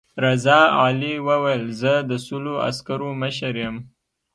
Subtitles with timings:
[0.25, 3.75] رضا علي وویل زه د سلو عسکرو مشر یم.